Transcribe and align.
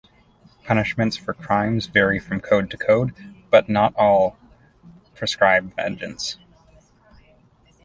Punishments 0.65 1.15
for 1.15 1.35
crimes 1.35 1.85
vary 1.85 2.17
from 2.17 2.41
code 2.41 2.71
to 2.71 2.77
code, 2.79 3.13
but 3.51 3.69
not 3.69 3.93
all 3.95 4.35
prescribe 5.13 5.75
vengeance. 5.75 6.37